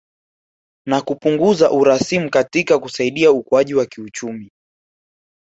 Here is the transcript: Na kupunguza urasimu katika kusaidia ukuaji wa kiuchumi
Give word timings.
Na 0.87 1.01
kupunguza 1.01 1.71
urasimu 1.71 2.29
katika 2.29 2.79
kusaidia 2.79 3.31
ukuaji 3.31 3.75
wa 3.75 3.85
kiuchumi 3.85 4.51